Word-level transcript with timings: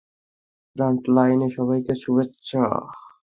ফ্রন্টলাইনে 0.75 1.47
সবাইকে 1.57 1.93
শুভেচ্ছা। 2.03 2.63